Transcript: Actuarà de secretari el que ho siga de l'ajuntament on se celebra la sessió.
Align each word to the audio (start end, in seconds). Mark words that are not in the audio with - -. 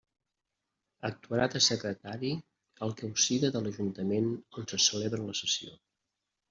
Actuarà 1.09 1.45
de 1.55 1.61
secretari 1.65 2.33
el 2.87 2.97
que 3.03 3.11
ho 3.11 3.23
siga 3.27 3.55
de 3.59 3.65
l'ajuntament 3.67 4.35
on 4.41 4.71
se 4.75 4.85
celebra 4.91 5.27
la 5.31 5.41
sessió. 5.45 5.81